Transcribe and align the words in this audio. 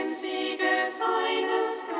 dem 0.00 0.08
Siegel 0.08 0.88
seines 0.88 1.86
Geistes. 1.86 1.99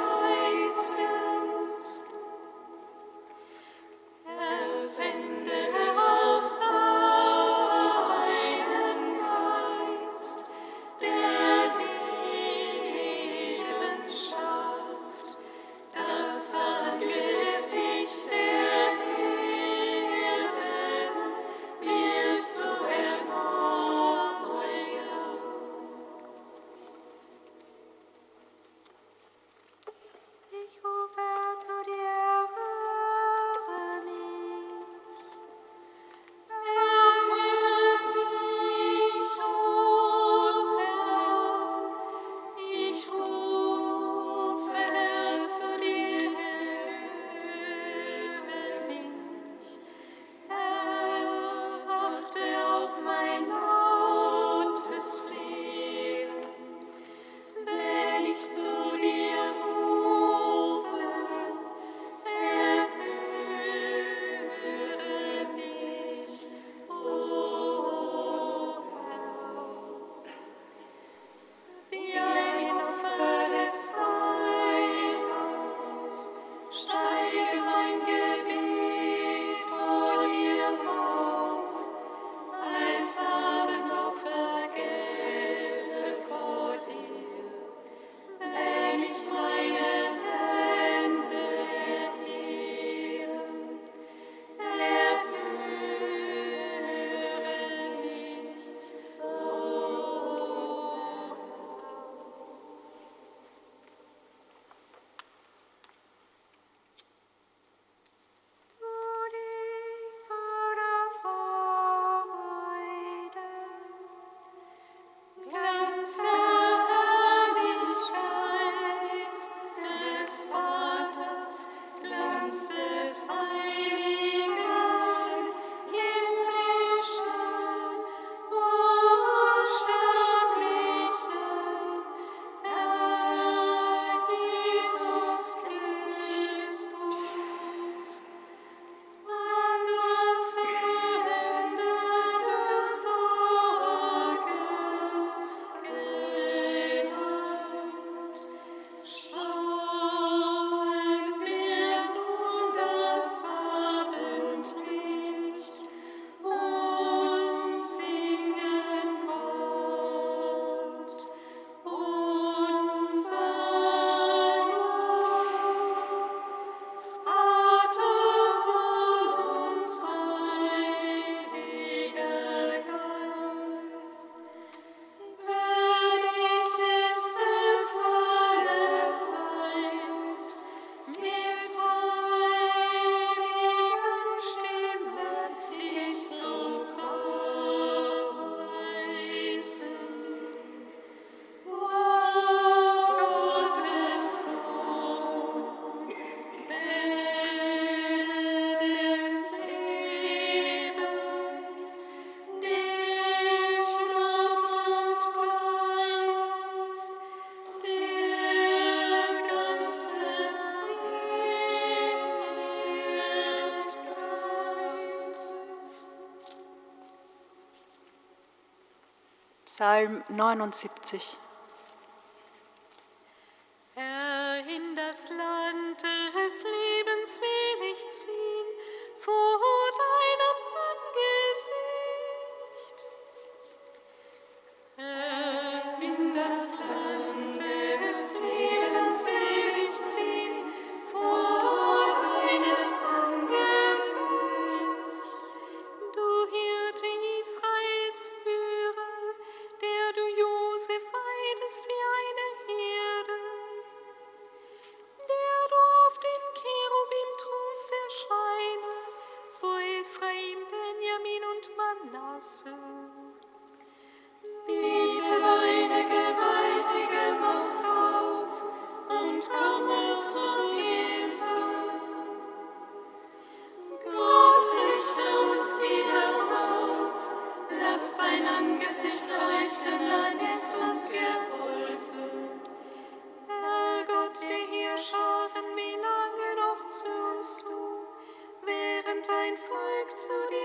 Psalm 219.81 220.23
79. 220.29 221.50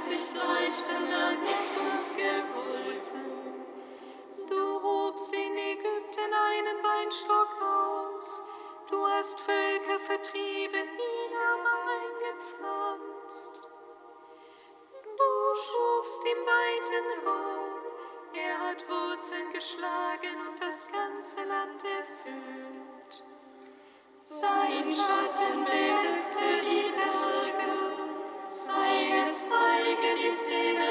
Zuversicht 0.00 0.34
leuchten, 0.34 1.10
dann 1.10 1.42
ist 1.44 1.70
uns 1.76 2.16
geholfen. 2.16 3.66
Du 4.48 4.82
hobst 4.82 5.32
in 5.34 5.58
Ägypten 5.58 6.32
einen 6.32 6.82
Weinstock 6.82 7.62
aus, 7.62 8.40
du 8.88 9.06
hast 9.06 9.38
Völker 9.40 9.98
vertrieben, 9.98 10.88
ihn 10.88 11.36
aber 11.52 11.76
eingepflanzt. 12.00 13.62
Du 15.04 15.54
schufst 15.54 16.24
im 16.24 16.46
weiten 16.46 17.26
Raum, 17.26 17.68
er 18.32 18.58
hat 18.68 18.88
Wurzeln 18.88 19.52
geschlagen 19.52 20.48
und 20.48 20.62
das 20.62 20.90
ganze 20.90 21.44
Land 21.44 21.84
erfüllt. 21.84 23.22
Sein 24.06 24.86
Schatten 24.86 25.64
bedeckte 25.64 26.64
die 26.64 26.90
Berge. 26.90 27.89
Zeige, 28.50 29.32
zeige 29.32 30.08
die 30.18 30.36
Zähne. 30.36 30.89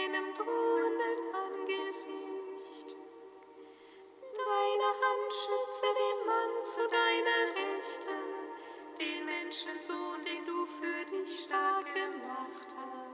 deinem 0.00 0.34
drohenden 0.34 1.34
Angesicht. 1.34 2.96
Deine 4.32 4.88
Hand 5.00 5.32
schütze 5.32 5.86
den 6.00 6.26
Mann 6.26 6.62
zu 6.62 6.80
deiner 6.88 7.42
Rechten, 7.54 8.20
den 8.98 9.26
Menschensohn, 9.26 10.22
den 10.24 10.44
du 10.46 10.66
für 10.66 11.04
dich 11.04 11.44
stark 11.44 11.94
gemacht 11.94 12.68
hast. 12.76 13.09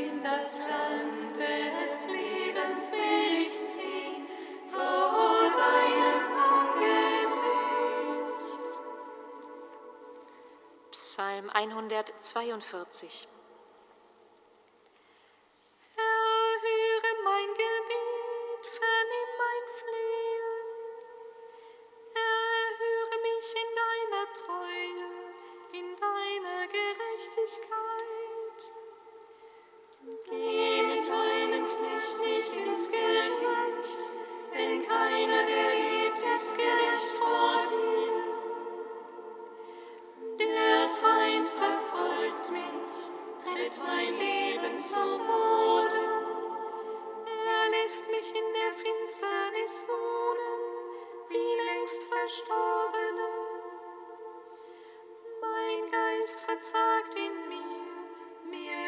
in 0.00 0.22
das 0.22 0.60
Land 0.60 1.36
des 1.36 2.10
Lebens 2.10 2.92
will 2.92 3.46
ich 3.46 3.52
deinem 5.62 6.38
Angesicht. 6.58 7.50
Psalm 10.90 11.50
142 11.50 13.28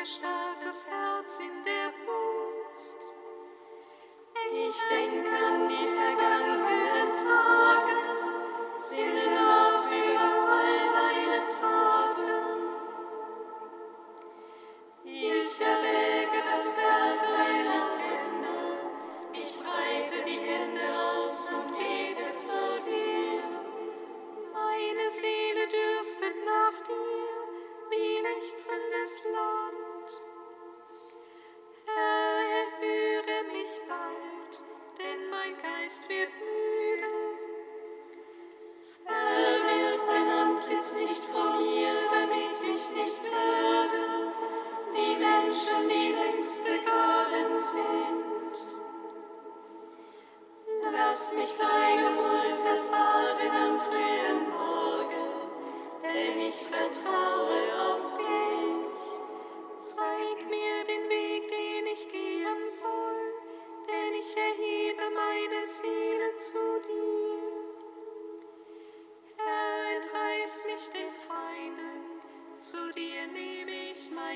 ihr 0.02 0.06
starkes 0.06 0.84
Herz 0.88 1.38
in 1.38 1.64
der 1.64 1.92
Brust. 2.04 3.06
Ich 4.52 4.76
denke 4.90 5.28
an 5.28 5.68
die 5.68 6.01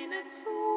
deine 0.08 0.28
Zukunft. 0.28 0.75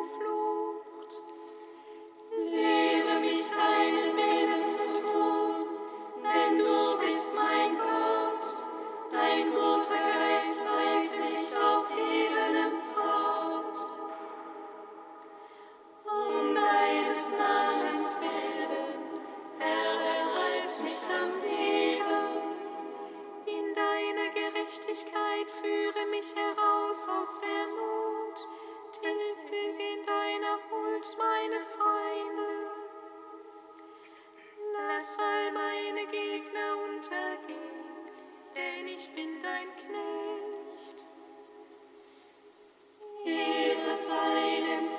seinem 44.08 44.99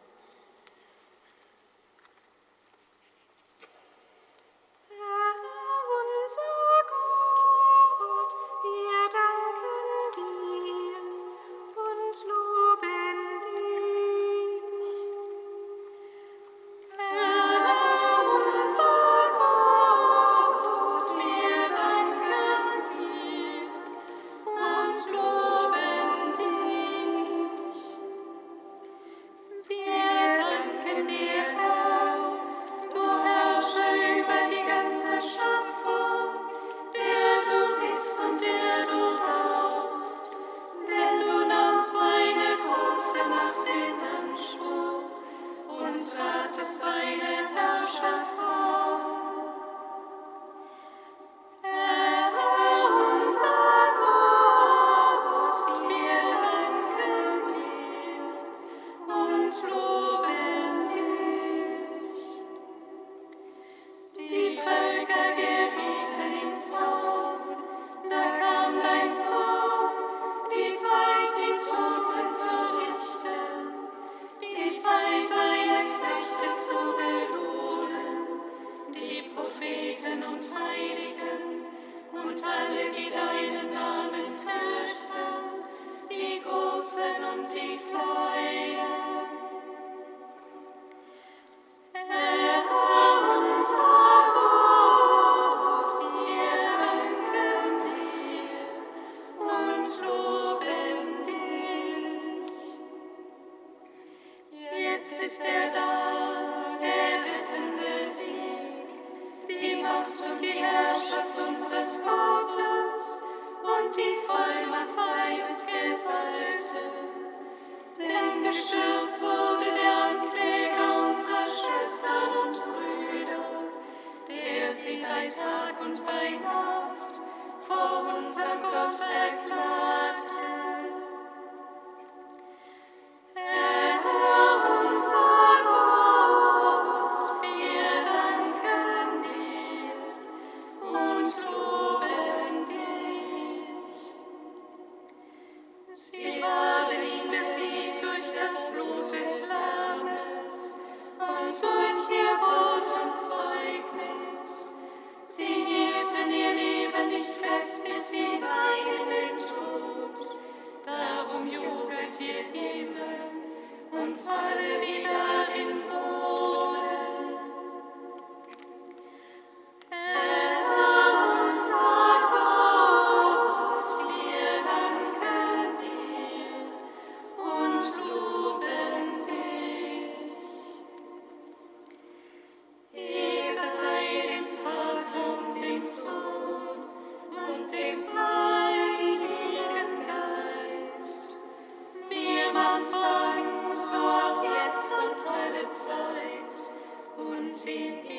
sweet. 197.61 198.10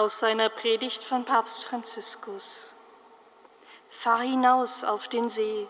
Aus 0.00 0.18
seiner 0.18 0.48
Predigt 0.48 1.04
von 1.04 1.26
Papst 1.26 1.66
Franziskus. 1.66 2.74
Fahr 3.90 4.22
hinaus 4.22 4.82
auf 4.82 5.08
den 5.08 5.28
See, 5.28 5.66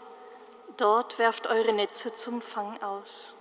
dort 0.77 1.19
werft 1.19 1.49
eure 1.49 1.73
Netze 1.73 2.15
zum 2.15 2.41
Fang 2.41 2.81
aus. 2.81 3.35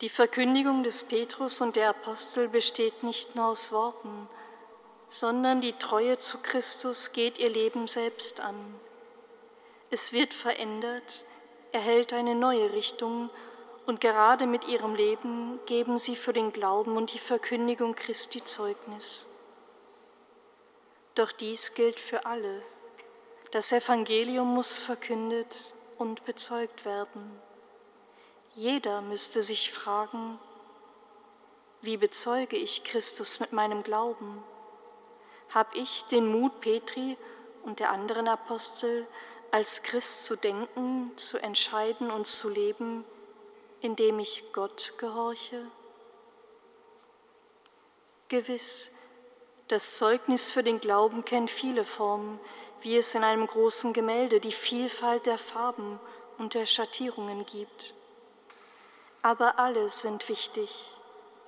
Die 0.00 0.08
Verkündigung 0.08 0.82
des 0.82 1.04
Petrus 1.04 1.60
und 1.60 1.76
der 1.76 1.90
Apostel 1.90 2.48
besteht 2.48 3.04
nicht 3.04 3.36
nur 3.36 3.44
aus 3.44 3.70
Worten, 3.70 4.28
sondern 5.06 5.60
die 5.60 5.74
Treue 5.74 6.18
zu 6.18 6.38
Christus 6.38 7.12
geht 7.12 7.38
ihr 7.38 7.50
Leben 7.50 7.86
selbst 7.86 8.40
an. 8.40 8.80
Es 9.92 10.12
wird 10.12 10.34
verändert, 10.34 11.24
erhält 11.70 12.12
eine 12.12 12.34
neue 12.34 12.72
Richtung 12.72 13.30
und 13.90 14.00
gerade 14.00 14.46
mit 14.46 14.68
ihrem 14.68 14.94
Leben 14.94 15.58
geben 15.66 15.98
sie 15.98 16.14
für 16.14 16.32
den 16.32 16.52
Glauben 16.52 16.96
und 16.96 17.12
die 17.12 17.18
Verkündigung 17.18 17.96
Christi 17.96 18.44
Zeugnis. 18.44 19.26
Doch 21.16 21.32
dies 21.32 21.74
gilt 21.74 21.98
für 21.98 22.24
alle. 22.24 22.62
Das 23.50 23.72
Evangelium 23.72 24.54
muss 24.54 24.78
verkündet 24.78 25.74
und 25.98 26.24
bezeugt 26.24 26.84
werden. 26.84 27.36
Jeder 28.54 29.00
müsste 29.00 29.42
sich 29.42 29.72
fragen, 29.72 30.38
wie 31.82 31.96
bezeuge 31.96 32.56
ich 32.56 32.84
Christus 32.84 33.40
mit 33.40 33.52
meinem 33.52 33.82
Glauben? 33.82 34.40
Hab 35.52 35.74
ich 35.74 36.04
den 36.04 36.28
Mut 36.28 36.60
Petri 36.60 37.16
und 37.64 37.80
der 37.80 37.90
anderen 37.90 38.28
Apostel, 38.28 39.08
als 39.50 39.82
Christ 39.82 40.26
zu 40.26 40.36
denken, 40.36 41.10
zu 41.16 41.38
entscheiden 41.38 42.12
und 42.12 42.28
zu 42.28 42.48
leben, 42.48 43.04
indem 43.80 44.18
ich 44.18 44.52
Gott 44.52 44.94
gehorche? 44.98 45.66
Gewiss, 48.28 48.92
das 49.68 49.96
Zeugnis 49.96 50.50
für 50.50 50.62
den 50.62 50.80
Glauben 50.80 51.24
kennt 51.24 51.50
viele 51.50 51.84
Formen, 51.84 52.38
wie 52.80 52.96
es 52.96 53.14
in 53.14 53.24
einem 53.24 53.46
großen 53.46 53.92
Gemälde 53.92 54.40
die 54.40 54.52
Vielfalt 54.52 55.26
der 55.26 55.38
Farben 55.38 56.00
und 56.38 56.54
der 56.54 56.66
Schattierungen 56.66 57.44
gibt. 57.46 57.94
Aber 59.22 59.58
alle 59.58 59.88
sind 59.90 60.28
wichtig, 60.28 60.96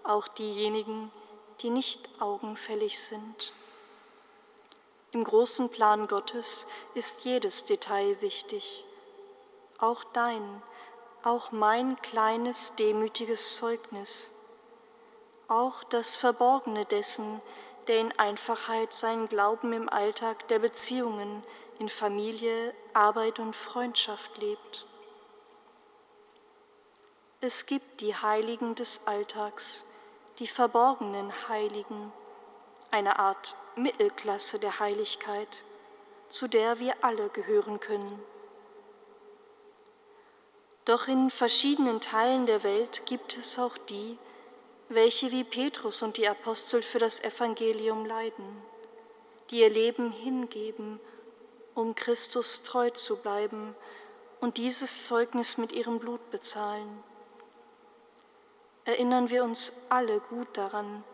auch 0.04 0.28
diejenigen, 0.28 1.10
die 1.60 1.70
nicht 1.70 2.08
augenfällig 2.20 2.98
sind. 2.98 3.52
Im 5.12 5.24
großen 5.24 5.70
Plan 5.70 6.08
Gottes 6.08 6.66
ist 6.94 7.24
jedes 7.24 7.64
Detail 7.64 8.20
wichtig, 8.20 8.84
auch 9.78 10.04
dein, 10.04 10.62
auch 11.24 11.52
mein 11.52 12.00
kleines 12.02 12.74
demütiges 12.76 13.56
Zeugnis, 13.56 14.32
auch 15.48 15.84
das 15.84 16.16
Verborgene 16.16 16.84
dessen, 16.84 17.40
der 17.86 18.00
in 18.00 18.12
Einfachheit 18.18 18.92
seinen 18.92 19.28
Glauben 19.28 19.72
im 19.72 19.88
Alltag 19.88 20.48
der 20.48 20.58
Beziehungen 20.58 21.42
in 21.78 21.88
Familie, 21.88 22.74
Arbeit 22.92 23.38
und 23.38 23.56
Freundschaft 23.56 24.38
lebt. 24.38 24.86
Es 27.40 27.66
gibt 27.66 28.00
die 28.00 28.14
Heiligen 28.14 28.74
des 28.74 29.06
Alltags, 29.06 29.90
die 30.38 30.46
verborgenen 30.46 31.32
Heiligen, 31.48 32.12
eine 32.90 33.18
Art 33.18 33.56
Mittelklasse 33.74 34.58
der 34.58 34.78
Heiligkeit, 34.78 35.64
zu 36.28 36.46
der 36.46 36.78
wir 36.78 36.94
alle 37.02 37.28
gehören 37.30 37.80
können. 37.80 38.22
Doch 40.84 41.06
in 41.06 41.30
verschiedenen 41.30 42.00
Teilen 42.00 42.46
der 42.46 42.64
Welt 42.64 43.06
gibt 43.06 43.36
es 43.36 43.58
auch 43.58 43.78
die, 43.78 44.18
welche 44.88 45.30
wie 45.30 45.44
Petrus 45.44 46.02
und 46.02 46.16
die 46.16 46.28
Apostel 46.28 46.82
für 46.82 46.98
das 46.98 47.22
Evangelium 47.22 48.04
leiden, 48.04 48.62
die 49.50 49.60
ihr 49.60 49.70
Leben 49.70 50.10
hingeben, 50.10 51.00
um 51.74 51.94
Christus 51.94 52.64
treu 52.64 52.90
zu 52.90 53.16
bleiben 53.16 53.74
und 54.40 54.56
dieses 54.58 55.06
Zeugnis 55.06 55.56
mit 55.56 55.72
ihrem 55.72 56.00
Blut 56.00 56.30
bezahlen. 56.30 57.02
Erinnern 58.84 59.30
wir 59.30 59.44
uns 59.44 59.72
alle 59.88 60.18
gut 60.18 60.48
daran, 60.54 61.04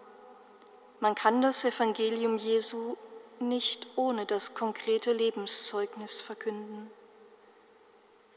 man 1.01 1.15
kann 1.15 1.43
das 1.43 1.65
Evangelium 1.65 2.39
Jesu 2.39 2.97
nicht 3.39 3.87
ohne 3.95 4.27
das 4.27 4.55
konkrete 4.55 5.13
Lebenszeugnis 5.13 6.21
verkünden. 6.21 6.91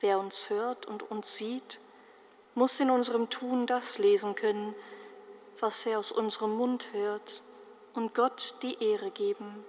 Wer 0.01 0.19
uns 0.19 0.49
hört 0.49 0.87
und 0.87 1.09
uns 1.11 1.37
sieht, 1.37 1.79
muss 2.55 2.79
in 2.79 2.89
unserem 2.89 3.29
Tun 3.29 3.67
das 3.67 3.99
lesen 3.99 4.35
können, 4.35 4.75
was 5.59 5.85
er 5.85 5.99
aus 5.99 6.11
unserem 6.11 6.57
Mund 6.57 6.87
hört 6.91 7.43
und 7.93 8.15
Gott 8.15 8.55
die 8.63 8.83
Ehre 8.83 9.11
geben. 9.11 9.63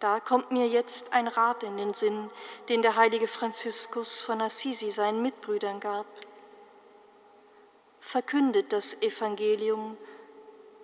Da 0.00 0.18
kommt 0.18 0.50
mir 0.50 0.66
jetzt 0.66 1.12
ein 1.12 1.28
Rat 1.28 1.62
in 1.62 1.76
den 1.76 1.94
Sinn, 1.94 2.28
den 2.68 2.82
der 2.82 2.96
heilige 2.96 3.28
Franziskus 3.28 4.20
von 4.20 4.40
Assisi 4.40 4.90
seinen 4.90 5.22
Mitbrüdern 5.22 5.78
gab. 5.78 6.06
Verkündet 8.00 8.72
das 8.72 9.00
Evangelium 9.00 9.96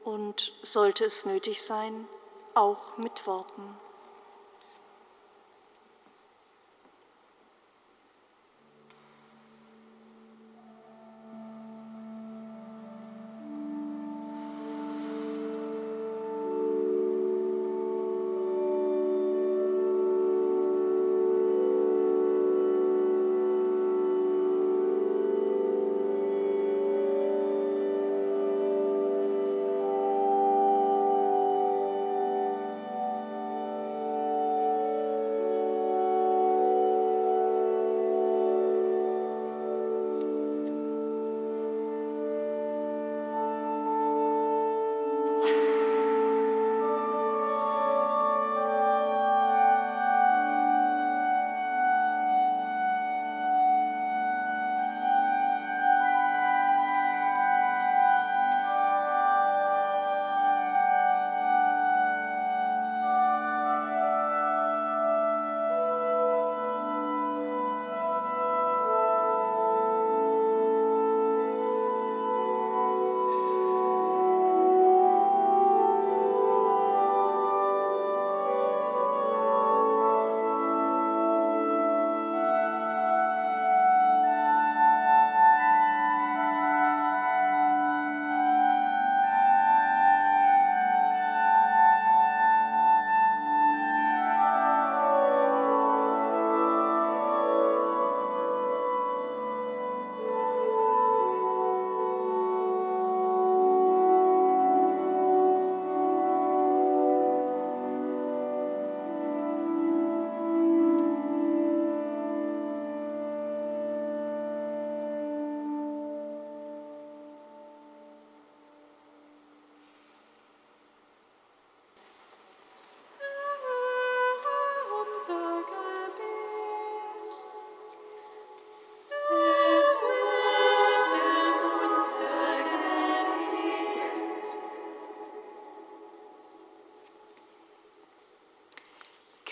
und, 0.05 0.53
sollte 0.63 1.05
es 1.05 1.27
nötig 1.27 1.61
sein, 1.61 2.07
auch 2.55 2.97
mit 2.97 3.27
Worten. 3.27 3.77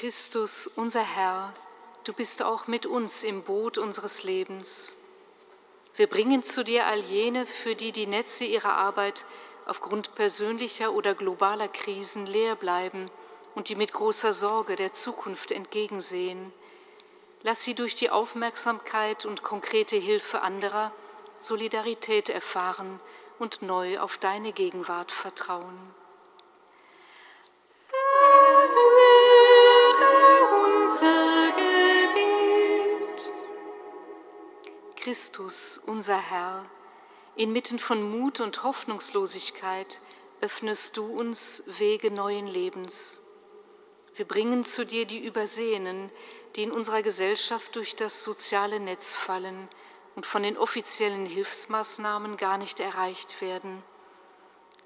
Christus, 0.06 0.68
unser 0.68 1.02
Herr, 1.02 1.52
du 2.04 2.12
bist 2.12 2.40
auch 2.40 2.68
mit 2.68 2.86
uns 2.86 3.24
im 3.24 3.42
Boot 3.42 3.76
unseres 3.76 4.22
Lebens. 4.22 4.98
Wir 5.96 6.06
bringen 6.06 6.44
zu 6.44 6.62
dir 6.62 6.86
all 6.86 7.00
jene, 7.00 7.44
für 7.44 7.74
die 7.74 7.90
die 7.90 8.06
Netze 8.06 8.44
ihrer 8.44 8.76
Arbeit 8.76 9.24
aufgrund 9.66 10.14
persönlicher 10.14 10.92
oder 10.92 11.16
globaler 11.16 11.66
Krisen 11.66 12.24
leer 12.24 12.54
bleiben 12.54 13.10
und 13.56 13.68
die 13.68 13.74
mit 13.74 13.92
großer 13.92 14.32
Sorge 14.32 14.76
der 14.76 14.92
Zukunft 14.92 15.50
entgegensehen. 15.50 16.52
Lass 17.42 17.62
sie 17.62 17.74
durch 17.74 17.96
die 17.96 18.10
Aufmerksamkeit 18.10 19.26
und 19.26 19.42
konkrete 19.42 19.96
Hilfe 19.96 20.40
anderer 20.40 20.92
Solidarität 21.40 22.28
erfahren 22.28 23.00
und 23.40 23.60
neu 23.60 23.98
auf 23.98 24.18
deine 24.18 24.52
Gegenwart 24.52 25.10
vertrauen. 25.10 25.76
Unser 30.86 31.52
Gebet. 31.56 33.30
Christus, 34.94 35.78
unser 35.78 36.16
Herr, 36.16 36.64
inmitten 37.34 37.80
von 37.80 38.08
Mut 38.08 38.38
und 38.38 38.62
Hoffnungslosigkeit 38.62 40.00
öffnest 40.40 40.96
du 40.96 41.06
uns 41.06 41.64
Wege 41.78 42.12
neuen 42.12 42.46
Lebens. 42.46 43.22
Wir 44.14 44.26
bringen 44.28 44.62
zu 44.62 44.86
dir 44.86 45.06
die 45.06 45.18
Übersehenen, 45.18 46.10
die 46.54 46.62
in 46.62 46.70
unserer 46.70 47.02
Gesellschaft 47.02 47.74
durch 47.74 47.96
das 47.96 48.22
soziale 48.22 48.78
Netz 48.78 49.12
fallen 49.12 49.68
und 50.14 50.24
von 50.24 50.44
den 50.44 50.56
offiziellen 50.56 51.26
Hilfsmaßnahmen 51.26 52.36
gar 52.36 52.58
nicht 52.58 52.78
erreicht 52.78 53.40
werden. 53.40 53.82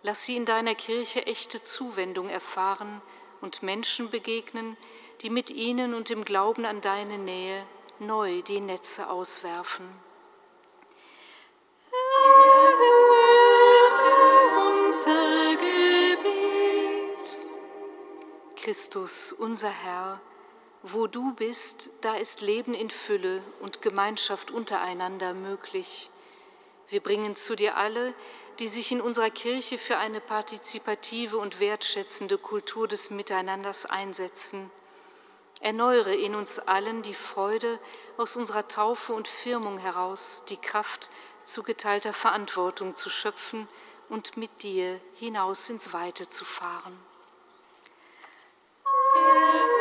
Lass 0.02 0.22
sie 0.22 0.36
in 0.36 0.46
deiner 0.46 0.74
Kirche 0.74 1.26
echte 1.26 1.62
Zuwendung 1.62 2.30
erfahren 2.30 3.02
und 3.42 3.62
Menschen 3.62 4.10
begegnen, 4.10 4.78
die 5.20 5.30
mit 5.30 5.50
ihnen 5.50 5.94
und 5.94 6.10
im 6.10 6.24
Glauben 6.24 6.64
an 6.64 6.80
deine 6.80 7.18
Nähe 7.18 7.66
neu 7.98 8.42
die 8.42 8.60
Netze 8.60 9.10
auswerfen. 9.10 9.88
unser 14.90 15.56
Gebet. 15.56 17.38
Christus, 18.56 19.32
unser 19.32 19.70
Herr, 19.70 20.20
wo 20.82 21.06
du 21.06 21.32
bist, 21.34 21.90
da 22.00 22.16
ist 22.16 22.40
Leben 22.40 22.74
in 22.74 22.90
Fülle 22.90 23.42
und 23.60 23.82
Gemeinschaft 23.82 24.50
untereinander 24.50 25.34
möglich. 25.34 26.10
Wir 26.88 27.00
bringen 27.00 27.36
zu 27.36 27.54
dir 27.54 27.76
alle, 27.76 28.14
die 28.58 28.66
sich 28.66 28.90
in 28.90 29.00
unserer 29.00 29.30
Kirche 29.30 29.78
für 29.78 29.98
eine 29.98 30.20
partizipative 30.20 31.38
und 31.38 31.60
wertschätzende 31.60 32.36
Kultur 32.36 32.88
des 32.88 33.10
Miteinanders 33.10 33.86
einsetzen. 33.86 34.70
Erneuere 35.60 36.14
in 36.14 36.34
uns 36.34 36.58
allen 36.58 37.02
die 37.02 37.14
Freude 37.14 37.78
aus 38.16 38.36
unserer 38.36 38.66
Taufe 38.66 39.12
und 39.12 39.28
Firmung 39.28 39.78
heraus, 39.78 40.44
die 40.48 40.56
Kraft, 40.56 41.10
zugeteilter 41.44 42.12
Verantwortung 42.12 42.96
zu 42.96 43.10
schöpfen 43.10 43.68
und 44.08 44.36
mit 44.36 44.62
dir 44.62 45.00
hinaus 45.16 45.68
ins 45.68 45.92
Weite 45.92 46.28
zu 46.28 46.44
fahren. 46.44 46.98
Heiliger 48.84 49.79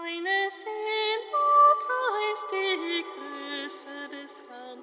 Meine 0.00 0.48
Seele 0.48 1.74
preist 1.84 2.46
die 2.52 3.04
Größe 3.14 4.08
des 4.08 4.44
Herrn, 4.48 4.82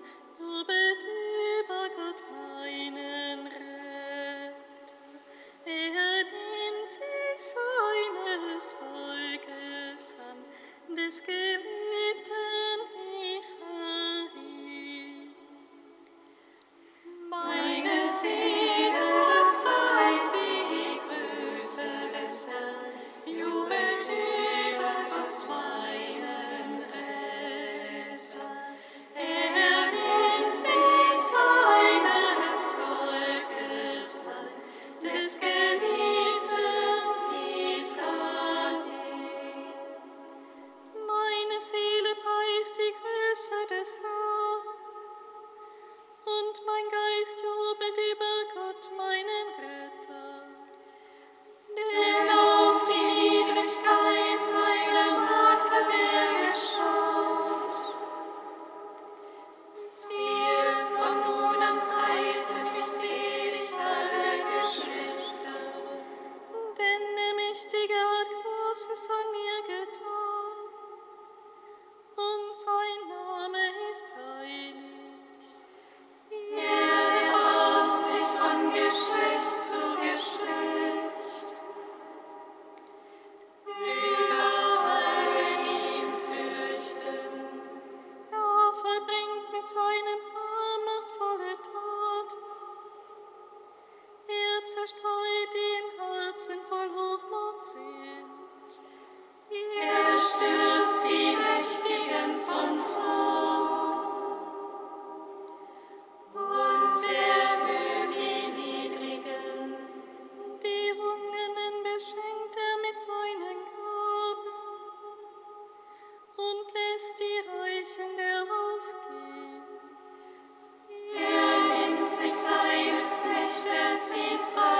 Christus 124.08 124.75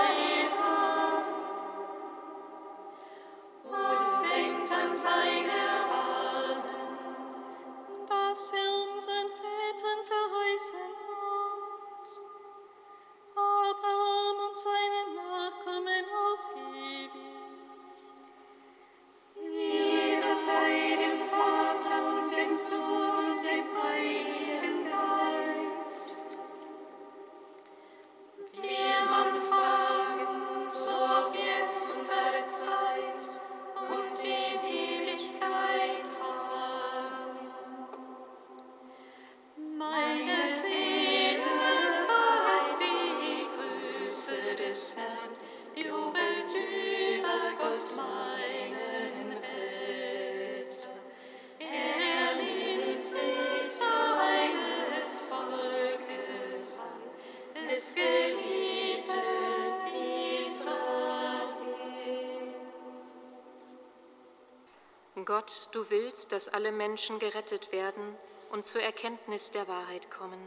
Gott, 65.36 65.68
du 65.72 65.90
willst, 65.90 66.32
dass 66.32 66.48
alle 66.48 66.72
Menschen 66.72 67.18
gerettet 67.18 67.70
werden 67.70 68.16
und 68.52 68.64
zur 68.64 68.80
Erkenntnis 68.80 69.50
der 69.50 69.68
Wahrheit 69.68 70.10
kommen. 70.10 70.40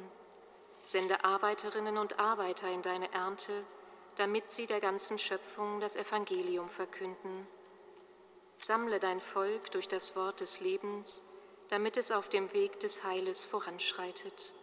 Sende 0.84 1.24
Arbeiterinnen 1.24 2.00
und 2.00 2.18
Arbeiter 2.18 2.68
in 2.72 2.82
deine 2.82 3.14
Ernte, 3.14 3.64
damit 4.16 4.50
sie 4.50 4.66
der 4.66 4.80
ganzen 4.80 5.20
Schöpfung 5.20 5.80
das 5.80 5.96
Evangelium 5.96 6.70
verkünden. 6.70 7.46
Sammle 8.58 9.00
dein 9.00 9.20
Volk 9.20 9.70
durch 9.70 9.88
das 9.88 10.16
Wort 10.16 10.40
des 10.40 10.60
Lebens, 10.60 11.22
damit 11.68 11.96
es 11.96 12.12
auf 12.12 12.28
dem 12.28 12.52
Weg 12.54 12.80
des 12.80 13.04
Heiles 13.04 13.44
voranschreitet. 13.44 14.56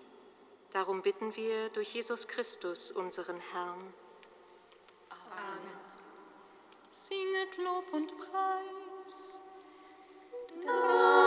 Darum 0.73 1.03
bitten 1.03 1.37
wir 1.37 1.69
durch 1.69 1.95
Jesus 1.95 2.27
Christus, 2.27 2.91
unseren 2.91 3.39
Herrn. 3.53 3.95
Amen. 5.09 5.71
Singet 6.91 7.59
Lob 7.59 7.85
und 7.93 8.13
Preis. 8.19 9.46
Da. 10.65 11.26